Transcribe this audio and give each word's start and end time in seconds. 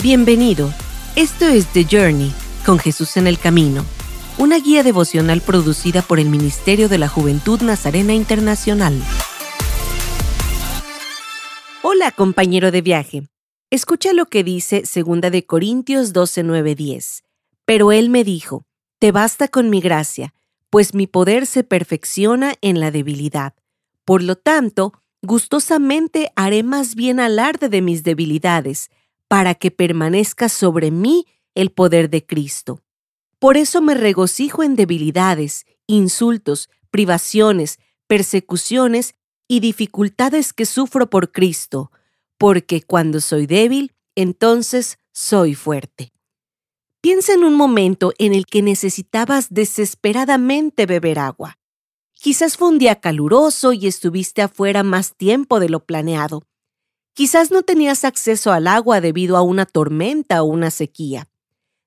Bienvenido. 0.00 0.72
Esto 1.16 1.46
es 1.46 1.66
The 1.72 1.84
Journey, 1.84 2.32
con 2.64 2.78
Jesús 2.78 3.16
en 3.16 3.26
el 3.26 3.36
Camino, 3.36 3.84
una 4.38 4.60
guía 4.60 4.84
devocional 4.84 5.40
producida 5.40 6.02
por 6.02 6.20
el 6.20 6.28
Ministerio 6.28 6.88
de 6.88 6.98
la 6.98 7.08
Juventud 7.08 7.60
Nazarena 7.62 8.14
Internacional. 8.14 8.94
Hola, 11.82 12.12
compañero 12.12 12.70
de 12.70 12.80
viaje. 12.80 13.22
Escucha 13.70 14.12
lo 14.12 14.26
que 14.26 14.44
dice 14.44 14.84
2 14.84 15.32
de 15.32 15.44
Corintios 15.44 16.12
12, 16.12 16.44
9, 16.44 16.76
10. 16.76 17.24
Pero 17.64 17.90
él 17.90 18.08
me 18.08 18.22
dijo, 18.22 18.62
Te 19.00 19.10
basta 19.10 19.48
con 19.48 19.68
mi 19.68 19.80
gracia, 19.80 20.32
pues 20.70 20.94
mi 20.94 21.08
poder 21.08 21.44
se 21.44 21.64
perfecciona 21.64 22.54
en 22.60 22.78
la 22.78 22.92
debilidad. 22.92 23.54
Por 24.04 24.22
lo 24.22 24.36
tanto, 24.36 24.92
gustosamente 25.22 26.30
haré 26.36 26.62
más 26.62 26.94
bien 26.94 27.18
alarde 27.18 27.68
de 27.68 27.82
mis 27.82 28.04
debilidades, 28.04 28.90
para 29.28 29.54
que 29.54 29.70
permanezca 29.70 30.48
sobre 30.48 30.90
mí 30.90 31.26
el 31.54 31.70
poder 31.70 32.10
de 32.10 32.24
Cristo. 32.24 32.82
Por 33.38 33.56
eso 33.56 33.80
me 33.80 33.94
regocijo 33.94 34.62
en 34.62 34.74
debilidades, 34.74 35.66
insultos, 35.86 36.68
privaciones, 36.90 37.78
persecuciones 38.06 39.14
y 39.46 39.60
dificultades 39.60 40.52
que 40.52 40.66
sufro 40.66 41.08
por 41.08 41.30
Cristo, 41.30 41.92
porque 42.36 42.82
cuando 42.82 43.20
soy 43.20 43.46
débil, 43.46 43.92
entonces 44.14 44.98
soy 45.12 45.54
fuerte. 45.54 46.12
Piensa 47.00 47.32
en 47.32 47.44
un 47.44 47.54
momento 47.54 48.12
en 48.18 48.34
el 48.34 48.46
que 48.46 48.62
necesitabas 48.62 49.48
desesperadamente 49.50 50.86
beber 50.86 51.18
agua. 51.18 51.58
Quizás 52.12 52.56
fue 52.56 52.68
un 52.68 52.78
día 52.78 52.96
caluroso 52.96 53.72
y 53.72 53.86
estuviste 53.86 54.42
afuera 54.42 54.82
más 54.82 55.14
tiempo 55.16 55.60
de 55.60 55.68
lo 55.68 55.84
planeado. 55.84 56.42
Quizás 57.18 57.50
no 57.50 57.64
tenías 57.64 58.04
acceso 58.04 58.52
al 58.52 58.68
agua 58.68 59.00
debido 59.00 59.36
a 59.36 59.42
una 59.42 59.66
tormenta 59.66 60.40
o 60.40 60.46
una 60.46 60.70
sequía. 60.70 61.28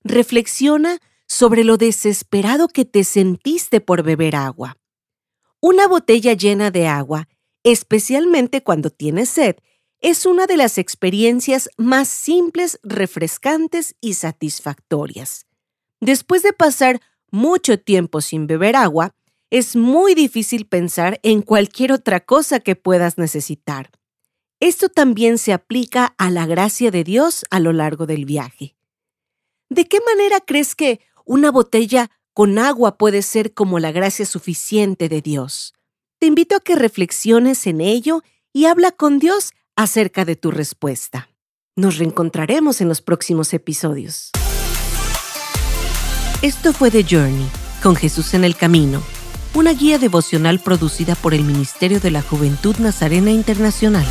Reflexiona 0.03 0.99
sobre 1.25 1.63
lo 1.63 1.77
desesperado 1.77 2.67
que 2.67 2.83
te 2.83 3.05
sentiste 3.05 3.79
por 3.79 4.03
beber 4.03 4.35
agua. 4.35 4.75
Una 5.61 5.87
botella 5.87 6.33
llena 6.33 6.69
de 6.69 6.87
agua, 6.87 7.29
especialmente 7.63 8.61
cuando 8.61 8.89
tienes 8.89 9.29
sed, 9.29 9.55
es 10.01 10.25
una 10.25 10.47
de 10.47 10.57
las 10.57 10.77
experiencias 10.77 11.69
más 11.77 12.09
simples, 12.09 12.77
refrescantes 12.83 13.95
y 14.01 14.15
satisfactorias. 14.15 15.45
Después 16.01 16.43
de 16.43 16.51
pasar 16.51 16.99
mucho 17.31 17.79
tiempo 17.79 18.19
sin 18.19 18.47
beber 18.47 18.75
agua, 18.75 19.15
es 19.49 19.77
muy 19.77 20.13
difícil 20.13 20.67
pensar 20.67 21.21
en 21.23 21.41
cualquier 21.41 21.93
otra 21.93 22.19
cosa 22.19 22.59
que 22.59 22.75
puedas 22.75 23.17
necesitar. 23.17 23.91
Esto 24.61 24.89
también 24.89 25.39
se 25.39 25.53
aplica 25.53 26.13
a 26.19 26.29
la 26.29 26.45
gracia 26.45 26.91
de 26.91 27.03
Dios 27.03 27.45
a 27.49 27.59
lo 27.59 27.73
largo 27.73 28.05
del 28.05 28.25
viaje. 28.25 28.75
¿De 29.69 29.87
qué 29.87 29.97
manera 30.05 30.39
crees 30.39 30.75
que 30.75 30.99
una 31.25 31.49
botella 31.49 32.11
con 32.35 32.59
agua 32.59 32.99
puede 32.99 33.23
ser 33.23 33.55
como 33.55 33.79
la 33.79 33.91
gracia 33.91 34.23
suficiente 34.23 35.09
de 35.09 35.23
Dios? 35.23 35.73
Te 36.19 36.27
invito 36.27 36.55
a 36.55 36.59
que 36.59 36.75
reflexiones 36.75 37.65
en 37.65 37.81
ello 37.81 38.21
y 38.53 38.65
habla 38.65 38.91
con 38.91 39.17
Dios 39.17 39.53
acerca 39.75 40.25
de 40.25 40.35
tu 40.35 40.51
respuesta. 40.51 41.29
Nos 41.75 41.97
reencontraremos 41.97 42.81
en 42.81 42.87
los 42.87 43.01
próximos 43.01 43.55
episodios. 43.55 44.29
Esto 46.43 46.71
fue 46.71 46.91
The 46.91 47.03
Journey, 47.03 47.49
con 47.81 47.95
Jesús 47.95 48.35
en 48.35 48.43
el 48.43 48.55
Camino, 48.55 49.01
una 49.55 49.73
guía 49.73 49.97
devocional 49.97 50.59
producida 50.59 51.15
por 51.15 51.33
el 51.33 51.43
Ministerio 51.45 51.99
de 51.99 52.11
la 52.11 52.21
Juventud 52.21 52.75
Nazarena 52.77 53.31
Internacional. 53.31 54.05